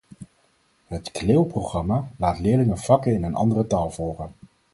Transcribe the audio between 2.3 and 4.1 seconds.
leerlingen vakken in een andere taal